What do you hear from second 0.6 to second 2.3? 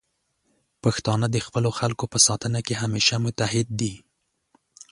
پښتانه د خپلو خلکو په